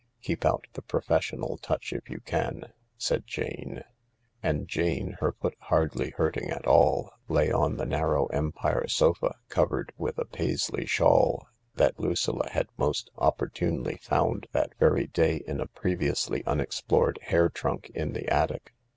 [0.23, 3.83] Keep out the professional touch if you can," said Jane.)
[4.41, 9.93] And Jane, her foot hardly hurting at all, lay on the narrow Empire sofa, covered
[9.97, 11.45] with the Paisley shawl
[11.75, 17.91] that Lucilla had most opportunely found that very day in a previously unexplored hair trunk
[17.93, 18.73] in the attic.